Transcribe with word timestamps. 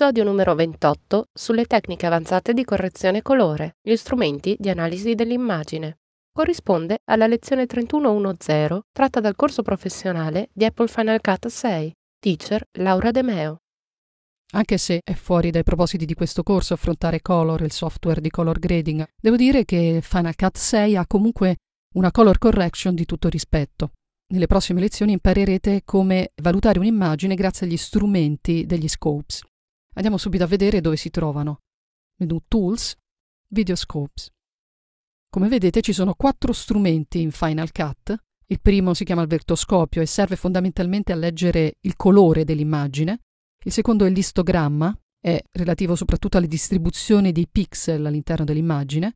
Episodio 0.00 0.24
numero 0.24 0.54
28 0.54 1.26
sulle 1.30 1.66
tecniche 1.66 2.06
avanzate 2.06 2.54
di 2.54 2.64
correzione 2.64 3.20
colore, 3.20 3.76
gli 3.82 3.94
strumenti 3.96 4.56
di 4.58 4.70
analisi 4.70 5.14
dell'immagine. 5.14 5.98
Corrisponde 6.32 7.00
alla 7.04 7.26
lezione 7.26 7.66
3110 7.66 8.80
tratta 8.92 9.20
dal 9.20 9.36
corso 9.36 9.60
professionale 9.60 10.48
di 10.54 10.64
Apple 10.64 10.88
Final 10.88 11.20
Cut 11.20 11.48
6, 11.48 11.92
teacher 12.18 12.64
Laura 12.78 13.10
De 13.10 13.22
Meo. 13.22 13.58
Anche 14.54 14.78
se 14.78 15.02
è 15.04 15.12
fuori 15.12 15.50
dai 15.50 15.64
propositi 15.64 16.06
di 16.06 16.14
questo 16.14 16.42
corso 16.42 16.72
affrontare 16.72 17.20
Color, 17.20 17.60
il 17.60 17.70
software 17.70 18.22
di 18.22 18.30
color 18.30 18.58
grading, 18.58 19.06
devo 19.20 19.36
dire 19.36 19.66
che 19.66 20.00
Final 20.02 20.34
Cut 20.34 20.56
6 20.56 20.96
ha 20.96 21.06
comunque 21.06 21.56
una 21.96 22.10
color 22.10 22.38
correction 22.38 22.94
di 22.94 23.04
tutto 23.04 23.28
rispetto. 23.28 23.90
Nelle 24.28 24.46
prossime 24.46 24.80
lezioni 24.80 25.12
imparerete 25.12 25.82
come 25.84 26.30
valutare 26.40 26.78
un'immagine 26.78 27.34
grazie 27.34 27.66
agli 27.66 27.76
strumenti 27.76 28.64
degli 28.64 28.88
scopes. 28.88 29.42
Andiamo 29.94 30.18
subito 30.18 30.44
a 30.44 30.46
vedere 30.46 30.80
dove 30.80 30.96
si 30.96 31.10
trovano. 31.10 31.60
Menu 32.18 32.40
Tools, 32.46 32.94
Videoscopes. 33.48 34.30
Come 35.28 35.48
vedete 35.48 35.80
ci 35.80 35.92
sono 35.92 36.14
quattro 36.14 36.52
strumenti 36.52 37.20
in 37.20 37.30
Final 37.30 37.72
Cut. 37.72 38.16
Il 38.46 38.60
primo 38.60 38.94
si 38.94 39.04
chiama 39.04 39.22
il 39.22 39.28
vertoscopio 39.28 40.02
e 40.02 40.06
serve 40.06 40.36
fondamentalmente 40.36 41.12
a 41.12 41.16
leggere 41.16 41.76
il 41.80 41.96
colore 41.96 42.44
dell'immagine. 42.44 43.20
Il 43.64 43.72
secondo 43.72 44.04
è 44.04 44.10
l'istogramma, 44.10 44.96
è 45.20 45.40
relativo 45.52 45.94
soprattutto 45.94 46.36
alle 46.36 46.48
distribuzioni 46.48 47.32
dei 47.32 47.46
pixel 47.46 48.04
all'interno 48.06 48.44
dell'immagine. 48.44 49.14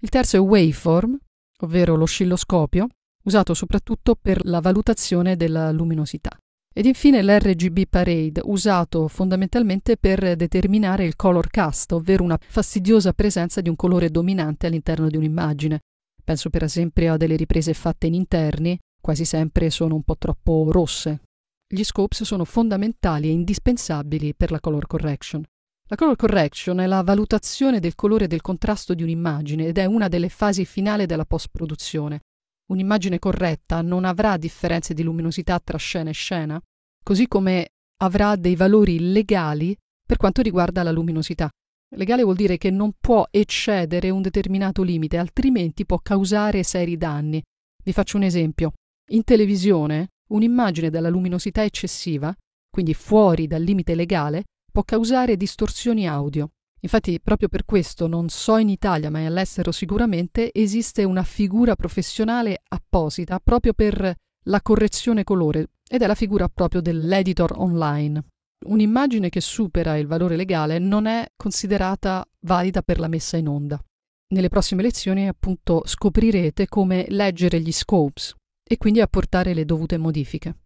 Il 0.00 0.08
terzo 0.08 0.36
è 0.36 0.40
waveform, 0.40 1.18
ovvero 1.60 1.96
l'oscilloscopio, 1.96 2.86
usato 3.24 3.54
soprattutto 3.54 4.14
per 4.14 4.44
la 4.44 4.60
valutazione 4.60 5.36
della 5.36 5.72
luminosità. 5.72 6.36
Ed 6.78 6.84
infine 6.84 7.22
l'RGB 7.22 7.84
Parade, 7.88 8.42
usato 8.44 9.08
fondamentalmente 9.08 9.96
per 9.96 10.36
determinare 10.36 11.06
il 11.06 11.16
color 11.16 11.48
cast, 11.48 11.92
ovvero 11.92 12.22
una 12.22 12.38
fastidiosa 12.38 13.14
presenza 13.14 13.62
di 13.62 13.70
un 13.70 13.76
colore 13.76 14.10
dominante 14.10 14.66
all'interno 14.66 15.08
di 15.08 15.16
un'immagine. 15.16 15.80
Penso 16.22 16.50
per 16.50 16.64
esempio 16.64 17.14
a 17.14 17.16
delle 17.16 17.36
riprese 17.36 17.72
fatte 17.72 18.08
in 18.08 18.12
interni, 18.12 18.78
quasi 19.00 19.24
sempre 19.24 19.70
sono 19.70 19.94
un 19.94 20.02
po' 20.02 20.18
troppo 20.18 20.70
rosse. 20.70 21.22
Gli 21.66 21.82
scopes 21.82 22.24
sono 22.24 22.44
fondamentali 22.44 23.28
e 23.28 23.32
indispensabili 23.32 24.34
per 24.34 24.50
la 24.50 24.60
color 24.60 24.86
correction. 24.86 25.42
La 25.88 25.96
color 25.96 26.16
correction 26.16 26.78
è 26.80 26.86
la 26.86 27.02
valutazione 27.02 27.80
del 27.80 27.94
colore 27.94 28.26
e 28.26 28.28
del 28.28 28.42
contrasto 28.42 28.92
di 28.92 29.02
un'immagine 29.02 29.64
ed 29.64 29.78
è 29.78 29.86
una 29.86 30.08
delle 30.08 30.28
fasi 30.28 30.66
finali 30.66 31.06
della 31.06 31.24
post-produzione. 31.24 32.20
Un'immagine 32.68 33.18
corretta 33.18 33.80
non 33.80 34.04
avrà 34.04 34.36
differenze 34.36 34.92
di 34.92 35.02
luminosità 35.02 35.60
tra 35.60 35.78
scena 35.78 36.10
e 36.10 36.14
scena, 36.14 36.60
così 37.02 37.28
come 37.28 37.68
avrà 38.02 38.36
dei 38.36 38.56
valori 38.56 39.12
legali 39.12 39.76
per 40.04 40.16
quanto 40.16 40.42
riguarda 40.42 40.82
la 40.82 40.90
luminosità. 40.90 41.48
Legale 41.94 42.24
vuol 42.24 42.34
dire 42.34 42.58
che 42.58 42.70
non 42.70 42.92
può 42.98 43.26
eccedere 43.30 44.10
un 44.10 44.20
determinato 44.20 44.82
limite, 44.82 45.16
altrimenti 45.16 45.86
può 45.86 45.98
causare 45.98 46.64
seri 46.64 46.96
danni. 46.96 47.40
Vi 47.84 47.92
faccio 47.92 48.16
un 48.16 48.24
esempio. 48.24 48.72
In 49.10 49.22
televisione, 49.22 50.08
un'immagine 50.30 50.90
dalla 50.90 51.08
luminosità 51.08 51.62
eccessiva, 51.62 52.34
quindi 52.68 52.94
fuori 52.94 53.46
dal 53.46 53.62
limite 53.62 53.94
legale, 53.94 54.44
può 54.72 54.82
causare 54.82 55.36
distorsioni 55.36 56.08
audio. 56.08 56.50
Infatti, 56.86 57.20
proprio 57.20 57.48
per 57.48 57.64
questo, 57.64 58.06
non 58.06 58.28
so 58.28 58.58
in 58.58 58.68
Italia, 58.68 59.10
ma 59.10 59.26
all'estero 59.26 59.72
sicuramente, 59.72 60.52
esiste 60.54 61.02
una 61.02 61.24
figura 61.24 61.74
professionale 61.74 62.62
apposita 62.68 63.40
proprio 63.42 63.72
per 63.72 64.14
la 64.44 64.62
correzione 64.62 65.24
colore 65.24 65.70
ed 65.88 66.02
è 66.02 66.06
la 66.06 66.14
figura 66.14 66.48
proprio 66.48 66.80
dell'editor 66.80 67.54
online. 67.56 68.24
Un'immagine 68.66 69.30
che 69.30 69.40
supera 69.40 69.96
il 69.96 70.06
valore 70.06 70.36
legale 70.36 70.78
non 70.78 71.06
è 71.06 71.26
considerata 71.36 72.24
valida 72.42 72.82
per 72.82 73.00
la 73.00 73.08
messa 73.08 73.36
in 73.36 73.48
onda. 73.48 73.82
Nelle 74.28 74.48
prossime 74.48 74.82
lezioni 74.82 75.26
appunto 75.26 75.82
scoprirete 75.84 76.68
come 76.68 77.06
leggere 77.08 77.60
gli 77.60 77.72
scopes 77.72 78.32
e 78.62 78.76
quindi 78.76 79.00
apportare 79.00 79.54
le 79.54 79.64
dovute 79.64 79.96
modifiche. 79.96 80.65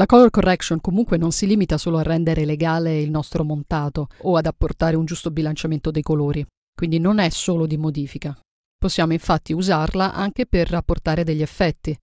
La 0.00 0.06
color 0.06 0.30
correction 0.30 0.80
comunque 0.80 1.18
non 1.18 1.30
si 1.30 1.46
limita 1.46 1.76
solo 1.76 1.98
a 1.98 2.02
rendere 2.02 2.46
legale 2.46 3.02
il 3.02 3.10
nostro 3.10 3.44
montato 3.44 4.08
o 4.22 4.34
ad 4.38 4.46
apportare 4.46 4.96
un 4.96 5.04
giusto 5.04 5.30
bilanciamento 5.30 5.90
dei 5.90 6.00
colori, 6.00 6.42
quindi 6.74 6.98
non 6.98 7.18
è 7.18 7.28
solo 7.28 7.66
di 7.66 7.76
modifica. 7.76 8.34
Possiamo 8.78 9.12
infatti 9.12 9.52
usarla 9.52 10.14
anche 10.14 10.46
per 10.46 10.72
apportare 10.72 11.22
degli 11.22 11.42
effetti. 11.42 11.94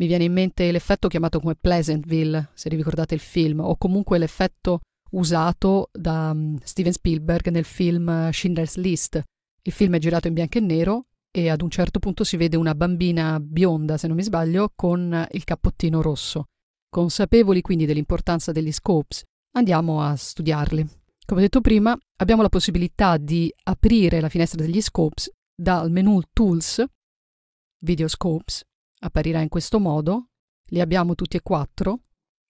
Mi 0.00 0.06
viene 0.06 0.24
in 0.24 0.34
mente 0.34 0.70
l'effetto 0.70 1.08
chiamato 1.08 1.40
come 1.40 1.54
Pleasantville, 1.54 2.50
se 2.52 2.68
ricordate 2.68 3.14
il 3.14 3.20
film, 3.20 3.60
o 3.60 3.74
comunque 3.78 4.18
l'effetto 4.18 4.80
usato 5.12 5.88
da 5.92 6.32
um, 6.34 6.58
Steven 6.62 6.92
Spielberg 6.92 7.48
nel 7.48 7.64
film 7.64 8.30
Schindler's 8.32 8.76
List. 8.76 9.22
Il 9.62 9.72
film 9.72 9.94
è 9.94 9.98
girato 9.98 10.28
in 10.28 10.34
bianco 10.34 10.58
e 10.58 10.60
nero 10.60 11.06
e 11.30 11.48
ad 11.48 11.62
un 11.62 11.70
certo 11.70 12.00
punto 12.00 12.22
si 12.22 12.36
vede 12.36 12.58
una 12.58 12.74
bambina 12.74 13.40
bionda, 13.40 13.96
se 13.96 14.08
non 14.08 14.16
mi 14.16 14.22
sbaglio, 14.22 14.72
con 14.76 15.26
il 15.30 15.44
cappottino 15.44 16.02
rosso. 16.02 16.48
Consapevoli 16.96 17.60
quindi 17.60 17.84
dell'importanza 17.84 18.52
degli 18.52 18.72
scopes, 18.72 19.22
andiamo 19.54 20.00
a 20.00 20.16
studiarli. 20.16 20.82
Come 21.26 21.42
detto 21.42 21.60
prima, 21.60 21.94
abbiamo 22.16 22.40
la 22.40 22.48
possibilità 22.48 23.18
di 23.18 23.52
aprire 23.64 24.18
la 24.18 24.30
finestra 24.30 24.62
degli 24.62 24.80
scopes 24.80 25.30
dal 25.54 25.90
menu 25.90 26.22
Tools, 26.32 26.82
Video 27.84 28.08
Scopes, 28.08 28.62
apparirà 29.00 29.42
in 29.42 29.50
questo 29.50 29.78
modo, 29.78 30.28
li 30.70 30.80
abbiamo 30.80 31.14
tutti 31.14 31.36
e 31.36 31.42
quattro, 31.42 32.04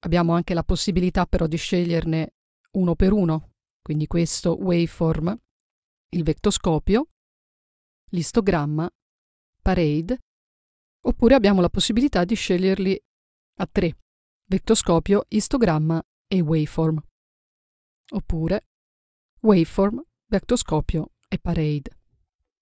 abbiamo 0.05 0.33
anche 0.33 0.55
la 0.55 0.63
possibilità 0.63 1.27
però 1.27 1.49
di 1.49 1.57
sceglierne 1.57 2.35
uno 2.75 2.95
per 2.95 3.13
uno, 3.13 3.51
quindi 3.83 4.07
questo 4.07 4.57
waveform, 4.63 5.37
il 6.11 6.23
vectoscopio, 6.23 7.09
l'istogramma, 8.11 8.89
parade, 9.61 10.19
oppure 11.05 11.35
abbiamo 11.35 11.61
la 11.61 11.69
possibilità 11.69 12.25
di 12.25 12.37
sceglierli 12.37 12.97
a 13.59 13.67
tre, 13.67 13.97
vectoscopio, 14.47 15.25
istogramma 15.29 16.03
e 16.27 16.41
waveform. 16.41 17.03
Oppure 18.11 18.67
waveform, 19.41 20.03
vectoscopio 20.27 21.11
e 21.29 21.39
parade. 21.39 21.91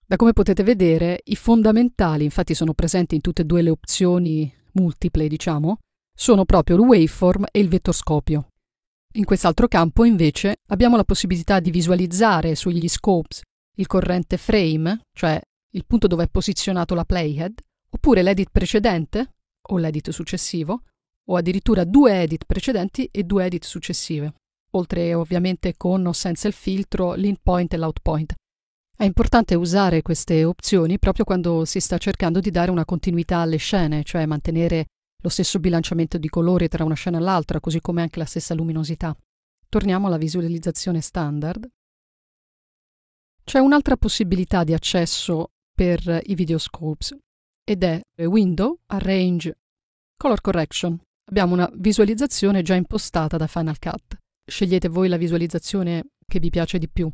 Da 0.07 0.17
come 0.17 0.33
potete 0.33 0.63
vedere, 0.63 1.21
i 1.25 1.37
fondamentali, 1.37 2.25
infatti 2.25 2.55
sono 2.55 2.75
presenti 2.75 3.15
in 3.15 3.21
tutte 3.21 3.43
e 3.43 3.45
due 3.45 3.63
le 3.63 3.71
opzioni 3.71 4.53
multiple, 4.73 5.29
diciamo, 5.29 5.79
sono 6.15 6.45
proprio 6.45 6.77
il 6.77 6.83
waveform 6.83 7.47
e 7.51 7.61
il 7.61 7.69
vettoscopio. 7.69 8.49
In 9.15 9.25
quest'altro 9.25 9.69
campo, 9.69 10.05
invece, 10.05 10.57
abbiamo 10.69 10.97
la 10.97 11.05
possibilità 11.05 11.61
di 11.61 11.71
visualizzare 11.71 12.55
sugli 12.55 12.89
scopes 12.89 13.43
il 13.77 13.87
corrente 13.87 14.37
frame, 14.37 15.01
cioè 15.13 15.41
il 15.71 15.85
punto 15.87 16.07
dove 16.07 16.25
è 16.25 16.29
posizionato 16.29 16.95
la 16.95 17.05
playhead, 17.05 17.59
oppure 17.91 18.23
l'edit 18.23 18.51
precedente 18.51 19.35
o 19.69 19.79
l'edit 19.79 20.11
successivo, 20.11 20.83
o 21.27 21.37
addirittura 21.37 21.85
due 21.85 22.21
edit 22.23 22.45
precedenti 22.45 23.09
e 23.11 23.25
due 23.25 23.45
edit 23.45 23.65
successive, 23.65 24.35
oltre 24.73 25.15
ovviamente 25.15 25.75
con 25.77 26.05
o 26.07 26.13
senza 26.13 26.49
il 26.49 26.55
filtro, 26.55 27.15
l'in 27.15 27.37
point 27.43 27.73
e 27.73 27.77
l'out 27.77 28.01
point. 28.01 28.35
È 28.97 29.05
importante 29.05 29.55
usare 29.55 30.03
queste 30.03 30.45
opzioni 30.45 30.99
proprio 30.99 31.25
quando 31.25 31.65
si 31.65 31.81
sta 31.81 31.99
cercando 31.99 32.41
di 32.41 32.51
dare 32.51 32.71
una 32.71 32.85
continuità 32.85 33.39
alle 33.39 33.57
scene, 33.57 34.05
cioè 34.05 34.25
mantenere 34.27 34.87
lo 35.23 35.29
stesso 35.29 35.59
bilanciamento 35.59 36.19
di 36.19 36.29
colori 36.29 36.69
tra 36.69 36.85
una 36.85 36.95
scena 36.95 37.19
e 37.19 37.21
l'altra, 37.21 37.59
così 37.59 37.81
come 37.81 38.03
anche 38.03 38.19
la 38.19 38.25
stessa 38.25 38.55
luminosità. 38.55 39.17
Torniamo 39.69 40.07
alla 40.07 40.19
visualizzazione 40.19 41.01
standard. 41.01 41.67
C'è 43.43 43.59
un'altra 43.59 43.97
possibilità 43.97 44.63
di 44.63 44.75
accesso 44.75 45.53
per 45.75 46.21
i 46.25 46.35
videoscopes 46.35 47.17
ed 47.65 47.83
è 47.83 48.01
Window, 48.27 48.79
Arrange, 48.87 49.59
Color 50.17 50.41
Correction. 50.41 51.01
Abbiamo 51.31 51.55
una 51.55 51.71
visualizzazione 51.75 52.63
già 52.63 52.75
impostata 52.75 53.37
da 53.37 53.47
Final 53.47 53.79
Cut. 53.79 54.19
Scegliete 54.47 54.89
voi 54.89 55.09
la 55.09 55.17
visualizzazione 55.17 56.05
che 56.27 56.39
vi 56.39 56.51
piace 56.51 56.79
di 56.79 56.89
più. 56.89 57.11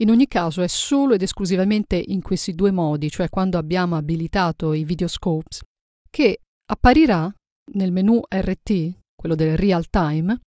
In 0.00 0.10
ogni 0.10 0.26
caso 0.26 0.62
è 0.62 0.66
solo 0.66 1.14
ed 1.14 1.22
esclusivamente 1.22 2.02
in 2.04 2.22
questi 2.22 2.54
due 2.54 2.72
modi, 2.72 3.08
cioè 3.08 3.28
quando 3.28 3.58
abbiamo 3.58 3.96
abilitato 3.96 4.72
i 4.72 4.84
videoscopes, 4.84 5.60
che 6.10 6.40
apparirà 6.66 7.32
nel 7.74 7.92
menu 7.92 8.20
RT, 8.28 8.98
quello 9.14 9.36
del 9.36 9.56
real 9.56 9.88
time, 9.88 10.40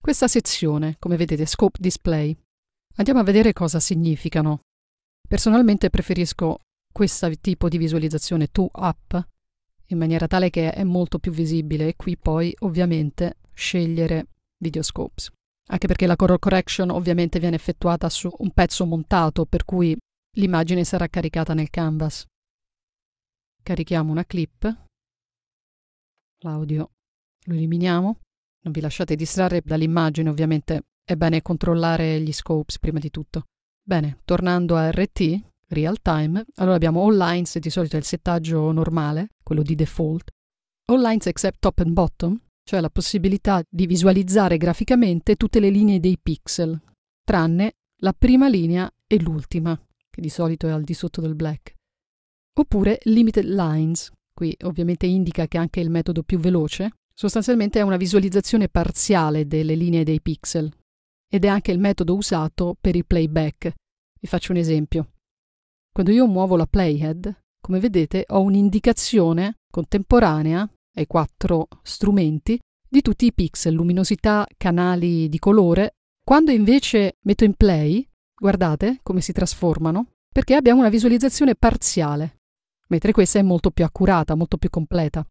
questa 0.00 0.28
sezione, 0.28 0.96
come 0.98 1.16
vedete, 1.16 1.44
Scope 1.44 1.78
Display. 1.80 2.34
Andiamo 2.96 3.20
a 3.20 3.24
vedere 3.24 3.52
cosa 3.52 3.80
significano. 3.80 4.60
Personalmente 5.28 5.90
preferisco 5.90 6.58
questo 6.92 7.30
tipo 7.40 7.68
di 7.68 7.78
visualizzazione 7.78 8.48
to 8.48 8.68
up 8.72 9.26
in 9.92 9.98
maniera 9.98 10.26
tale 10.26 10.50
che 10.50 10.72
è 10.72 10.84
molto 10.84 11.18
più 11.18 11.32
visibile 11.32 11.88
e 11.88 11.96
qui 11.96 12.16
poi 12.16 12.54
ovviamente 12.60 13.38
scegliere 13.52 14.28
video 14.58 14.82
scopes. 14.82 15.30
Anche 15.68 15.86
perché 15.86 16.06
la 16.06 16.16
color 16.16 16.38
correction 16.38 16.90
ovviamente 16.90 17.38
viene 17.38 17.56
effettuata 17.56 18.08
su 18.08 18.30
un 18.38 18.50
pezzo 18.50 18.84
montato 18.84 19.46
per 19.46 19.64
cui 19.64 19.96
l'immagine 20.36 20.84
sarà 20.84 21.08
caricata 21.08 21.54
nel 21.54 21.70
canvas. 21.70 22.26
Carichiamo 23.62 24.10
una 24.10 24.24
clip. 24.24 24.76
L'audio 26.40 26.90
lo 27.44 27.54
eliminiamo. 27.54 28.18
Non 28.64 28.72
vi 28.72 28.80
lasciate 28.80 29.14
distrarre 29.14 29.60
dall'immagine, 29.64 30.28
ovviamente 30.28 30.82
è 31.04 31.16
bene 31.16 31.42
controllare 31.42 32.20
gli 32.20 32.32
scopes 32.32 32.78
prima 32.78 32.98
di 32.98 33.10
tutto. 33.10 33.46
Bene, 33.84 34.20
tornando 34.24 34.76
a 34.76 34.90
RT, 34.90 35.51
real 35.72 36.00
time, 36.00 36.44
allora 36.56 36.76
abbiamo 36.76 37.04
all 37.04 37.16
lines, 37.16 37.58
di 37.58 37.70
solito 37.70 37.96
è 37.96 37.98
il 37.98 38.04
settaggio 38.04 38.70
normale, 38.72 39.30
quello 39.42 39.62
di 39.62 39.74
default. 39.74 40.30
All 40.86 41.00
lines 41.00 41.26
except 41.26 41.58
top 41.60 41.80
and 41.80 41.92
bottom, 41.92 42.40
cioè 42.64 42.80
la 42.80 42.90
possibilità 42.90 43.62
di 43.68 43.86
visualizzare 43.86 44.56
graficamente 44.56 45.36
tutte 45.36 45.60
le 45.60 45.70
linee 45.70 46.00
dei 46.00 46.18
pixel, 46.20 46.80
tranne 47.24 47.72
la 48.02 48.12
prima 48.12 48.48
linea 48.48 48.90
e 49.06 49.20
l'ultima, 49.20 49.78
che 50.10 50.20
di 50.20 50.28
solito 50.28 50.66
è 50.66 50.70
al 50.70 50.82
di 50.82 50.94
sotto 50.94 51.20
del 51.20 51.34
black. 51.34 51.74
Oppure 52.54 52.98
limited 53.04 53.44
lines, 53.44 54.10
qui 54.32 54.54
ovviamente 54.64 55.06
indica 55.06 55.46
che 55.46 55.58
anche 55.58 55.80
il 55.80 55.90
metodo 55.90 56.22
più 56.22 56.38
veloce, 56.38 56.90
sostanzialmente 57.14 57.78
è 57.78 57.82
una 57.82 57.96
visualizzazione 57.96 58.68
parziale 58.68 59.46
delle 59.46 59.74
linee 59.74 60.04
dei 60.04 60.20
pixel 60.20 60.70
ed 61.28 61.44
è 61.44 61.48
anche 61.48 61.72
il 61.72 61.78
metodo 61.78 62.14
usato 62.14 62.76
per 62.78 62.94
il 62.94 63.06
playback. 63.06 63.72
Vi 64.20 64.26
faccio 64.26 64.52
un 64.52 64.58
esempio. 64.58 65.12
Quando 65.92 66.10
io 66.10 66.26
muovo 66.26 66.56
la 66.56 66.66
playhead, 66.66 67.42
come 67.60 67.78
vedete 67.78 68.24
ho 68.28 68.40
un'indicazione 68.40 69.58
contemporanea 69.70 70.66
ai 70.94 71.06
quattro 71.06 71.68
strumenti 71.82 72.58
di 72.88 73.02
tutti 73.02 73.26
i 73.26 73.32
pixel, 73.32 73.74
luminosità, 73.74 74.46
canali 74.56 75.28
di 75.28 75.38
colore. 75.38 75.96
Quando 76.24 76.50
invece 76.50 77.18
metto 77.24 77.44
in 77.44 77.54
play, 77.54 78.08
guardate 78.34 79.00
come 79.02 79.20
si 79.20 79.32
trasformano, 79.32 80.12
perché 80.32 80.54
abbiamo 80.54 80.80
una 80.80 80.88
visualizzazione 80.88 81.54
parziale, 81.54 82.38
mentre 82.88 83.12
questa 83.12 83.38
è 83.38 83.42
molto 83.42 83.70
più 83.70 83.84
accurata, 83.84 84.34
molto 84.34 84.56
più 84.56 84.70
completa. 84.70 85.26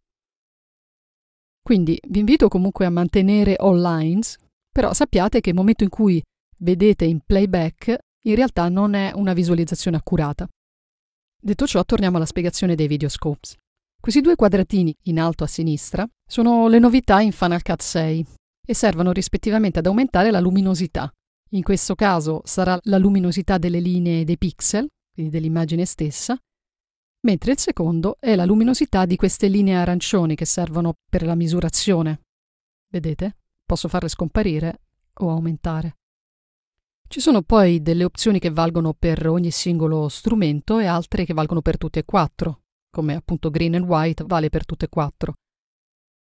Quindi 1.63 1.99
vi 2.07 2.19
invito 2.19 2.47
comunque 2.49 2.85
a 2.85 2.91
mantenere 2.91 3.55
all 3.55 3.81
lines, 3.81 4.37
però 4.71 4.93
sappiate 4.93 5.41
che 5.41 5.49
il 5.49 5.55
momento 5.55 5.83
in 5.83 5.89
cui 5.89 6.21
vedete 6.57 7.05
in 7.05 7.19
playback 7.25 7.97
in 8.23 8.35
realtà 8.35 8.69
non 8.69 8.93
è 8.93 9.11
una 9.13 9.33
visualizzazione 9.33 9.97
accurata. 9.97 10.47
Detto 11.43 11.65
ciò, 11.65 11.83
torniamo 11.83 12.17
alla 12.17 12.25
spiegazione 12.25 12.75
dei 12.75 12.87
videoscopes. 12.87 13.57
Questi 13.99 14.21
due 14.21 14.35
quadratini 14.35 14.95
in 15.03 15.19
alto 15.19 15.43
a 15.43 15.47
sinistra 15.47 16.07
sono 16.27 16.67
le 16.67 16.79
novità 16.79 17.21
in 17.21 17.31
Final 17.31 17.61
Cut 17.61 17.81
6 17.81 18.25
e 18.65 18.73
servono 18.73 19.11
rispettivamente 19.11 19.79
ad 19.79 19.85
aumentare 19.85 20.31
la 20.31 20.39
luminosità. 20.39 21.11
In 21.51 21.63
questo 21.63 21.95
caso 21.95 22.41
sarà 22.45 22.79
la 22.83 22.97
luminosità 22.97 23.57
delle 23.57 23.79
linee 23.79 24.23
dei 24.23 24.37
pixel, 24.37 24.87
quindi 25.13 25.31
dell'immagine 25.31 25.85
stessa, 25.85 26.37
mentre 27.27 27.51
il 27.51 27.59
secondo 27.59 28.17
è 28.19 28.35
la 28.35 28.45
luminosità 28.45 29.05
di 29.05 29.15
queste 29.15 29.47
linee 29.47 29.75
arancioni 29.75 30.35
che 30.35 30.45
servono 30.45 30.93
per 31.09 31.23
la 31.23 31.35
misurazione. 31.35 32.21
Vedete? 32.91 33.37
Posso 33.65 33.87
farle 33.87 34.09
scomparire 34.09 34.81
o 35.13 35.29
aumentare. 35.29 35.97
Ci 37.11 37.19
sono 37.19 37.41
poi 37.41 37.81
delle 37.81 38.05
opzioni 38.05 38.39
che 38.39 38.51
valgono 38.51 38.93
per 38.93 39.27
ogni 39.27 39.51
singolo 39.51 40.07
strumento 40.07 40.79
e 40.79 40.85
altre 40.85 41.25
che 41.25 41.33
valgono 41.33 41.61
per 41.61 41.77
tutte 41.77 41.99
e 41.99 42.05
quattro, 42.05 42.61
come 42.89 43.15
appunto 43.15 43.49
green 43.49 43.75
and 43.75 43.83
white 43.83 44.23
vale 44.25 44.47
per 44.47 44.63
tutte 44.63 44.85
e 44.85 44.87
quattro. 44.87 45.33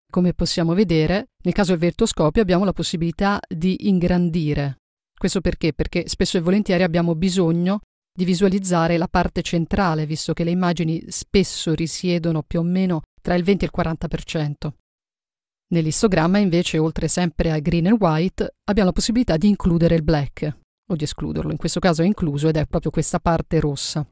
Come 0.10 0.34
possiamo 0.34 0.74
vedere, 0.74 1.32
nel 1.44 1.54
caso 1.54 1.72
del 1.72 1.82
vertoscopio 1.82 2.42
abbiamo 2.42 2.64
la 2.64 2.72
possibilità 2.72 3.38
di 3.54 3.90
ingrandire. 3.90 4.78
Questo 5.14 5.42
perché? 5.42 5.74
Perché 5.74 6.08
spesso 6.08 6.38
e 6.38 6.40
volentieri 6.40 6.84
abbiamo 6.84 7.16
bisogno 7.16 7.82
di 8.18 8.24
visualizzare 8.24 8.96
la 8.96 9.10
parte 9.10 9.42
centrale, 9.42 10.06
visto 10.06 10.32
che 10.32 10.46
le 10.46 10.52
immagini 10.52 11.04
spesso 11.10 11.74
risiedono 11.74 12.44
più 12.44 12.62
o 12.62 12.64
meno 12.64 13.02
tra 13.22 13.36
il 13.36 13.44
20 13.44 13.66
e 13.66 13.68
il 13.68 13.78
40%. 13.78 14.72
Nell'istogramma 15.74 16.38
invece, 16.38 16.78
oltre 16.78 17.10
sempre 17.10 17.52
a 17.52 17.60
green 17.60 17.88
and 17.88 18.02
white, 18.02 18.56
abbiamo 18.70 18.88
la 18.88 18.96
possibilità 18.96 19.36
di 19.36 19.50
includere 19.50 19.96
il 19.96 20.04
black 20.04 20.66
o 20.90 20.96
di 20.96 21.04
escluderlo. 21.04 21.52
In 21.52 21.58
questo 21.58 21.80
caso 21.80 22.02
è 22.02 22.06
incluso 22.06 22.48
ed 22.48 22.58
è 22.58 22.66
proprio 22.66 22.92
questa 22.92 23.20
parte 23.20 23.60
rossa. 23.60 24.08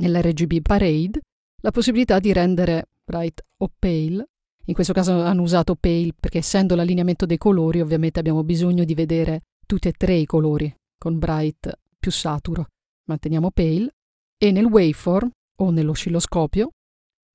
Nell'RGB 0.00 0.60
Parade 0.62 1.20
la 1.62 1.70
possibilità 1.70 2.18
di 2.18 2.32
rendere 2.32 2.88
bright 3.04 3.44
o 3.58 3.70
pale. 3.78 4.28
In 4.66 4.74
questo 4.74 4.92
caso 4.92 5.20
hanno 5.20 5.42
usato 5.42 5.74
pale 5.74 6.12
perché 6.18 6.38
essendo 6.38 6.74
l'allineamento 6.74 7.26
dei 7.26 7.38
colori 7.38 7.80
ovviamente 7.80 8.20
abbiamo 8.20 8.44
bisogno 8.44 8.84
di 8.84 8.94
vedere 8.94 9.42
tutti 9.66 9.88
e 9.88 9.92
tre 9.92 10.14
i 10.14 10.26
colori 10.26 10.72
con 10.98 11.18
bright 11.18 11.78
più 11.98 12.10
saturo 12.10 12.66
manteniamo 13.10 13.50
Pale, 13.50 13.94
e 14.38 14.52
nel 14.52 14.64
waveform 14.64 15.30
o 15.60 15.70
nell'oscilloscopio 15.70 16.70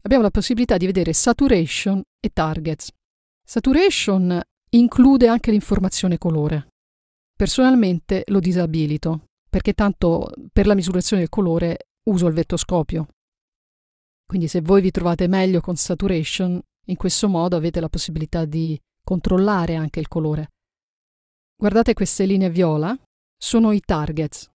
abbiamo 0.02 0.24
la 0.24 0.32
possibilità 0.32 0.78
di 0.78 0.86
vedere 0.86 1.14
saturation 1.14 2.02
e 2.20 2.30
targets. 2.32 2.90
Saturation 3.46 4.42
include 4.70 5.28
anche 5.28 5.52
l'informazione 5.52 6.18
colore. 6.18 6.68
Personalmente 7.36 8.24
lo 8.28 8.40
disabilito, 8.40 9.26
perché 9.50 9.74
tanto 9.74 10.32
per 10.54 10.68
la 10.68 10.76
misurazione 10.76 11.22
del 11.22 11.30
colore 11.30 11.88
uso 12.04 12.28
il 12.28 12.34
vettoscopio. 12.34 13.08
Quindi 14.26 14.48
se 14.48 14.62
voi 14.62 14.82
vi 14.82 14.92
trovate 14.92 15.28
meglio 15.28 15.60
con 15.60 15.76
saturation, 15.76 16.60
in 16.88 16.96
questo 16.96 17.28
modo 17.28 17.56
avete 17.56 17.80
la 17.80 17.90
possibilità 17.90 18.46
di 18.46 18.80
controllare 19.04 19.76
anche 19.76 20.00
il 20.00 20.08
colore. 20.08 20.52
Guardate 21.56 21.94
queste 21.94 22.26
linee 22.26 22.50
viola, 22.50 22.98
sono 23.38 23.72
i 23.72 23.82
targets, 23.82 24.50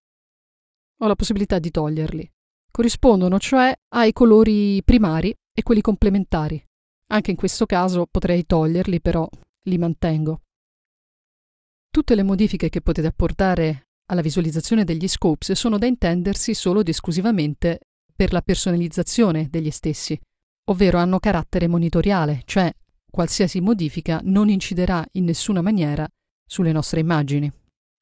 ho 1.03 1.07
la 1.07 1.17
possibilità 1.17 1.59
di 1.59 1.71
toglierli. 1.71 2.31
Corrispondono 2.71 3.39
cioè 3.39 3.75
ai 3.95 4.13
colori 4.13 4.83
primari 4.85 5.35
e 5.53 5.63
quelli 5.63 5.81
complementari. 5.81 6.63
Anche 7.09 7.31
in 7.31 7.37
questo 7.37 7.67
caso 7.67 8.07
potrei 8.07 8.45
toglierli, 8.45 9.01
però 9.01 9.29
li 9.65 9.79
mantengo. 9.79 10.43
Tutte 11.93 12.15
le 12.15 12.23
modifiche 12.23 12.69
che 12.69 12.81
potete 12.81 13.09
apportare 13.09 13.89
alla 14.07 14.21
visualizzazione 14.21 14.85
degli 14.85 15.09
scopes 15.09 15.53
sono 15.53 15.77
da 15.77 15.87
intendersi 15.87 16.55
solo 16.55 16.81
ed 16.81 16.89
esclusivamente 16.89 17.81
per 18.15 18.33
la 18.33 18.43
personalizzazione 18.43 19.49
degli 19.51 19.73
stessi, 19.73 20.19
ovvero 20.71 20.99
hanno 20.99 21.19
carattere 21.19 21.67
monitoriale, 21.67 22.43
cioè 22.45 22.73
qualsiasi 23.11 23.61
modifica 23.61 24.21
non 24.23 24.49
inciderà 24.49 25.05
in 25.13 25.25
nessuna 25.25 25.63
maniera 25.63 26.09
sulle 26.47 26.71
nostre 26.71 27.01
immagini. 27.01 27.51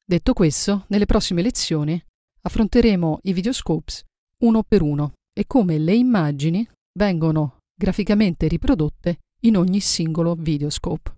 Detto 0.05 0.33
questo, 0.33 0.85
nelle 0.89 1.07
prossime 1.07 1.41
lezioni 1.41 1.99
affronteremo 2.41 3.19
i 3.23 3.33
videoscopes 3.33 4.03
uno 4.43 4.61
per 4.61 4.83
uno 4.83 5.13
e 5.33 5.45
come 5.47 5.79
le 5.79 5.95
immagini 5.95 6.67
vengono 6.93 7.57
graficamente 7.75 8.47
riprodotte 8.47 9.17
in 9.41 9.57
ogni 9.57 9.79
singolo 9.79 10.35
videoscope. 10.35 11.17